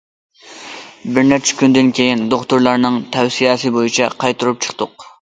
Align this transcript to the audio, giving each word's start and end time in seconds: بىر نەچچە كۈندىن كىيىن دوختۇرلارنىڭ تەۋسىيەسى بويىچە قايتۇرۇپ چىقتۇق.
بىر 1.17 1.27
نەچچە 1.27 1.59
كۈندىن 1.59 1.93
كىيىن 2.01 2.25
دوختۇرلارنىڭ 2.33 3.01
تەۋسىيەسى 3.19 3.77
بويىچە 3.81 4.13
قايتۇرۇپ 4.21 4.69
چىقتۇق. 4.69 5.03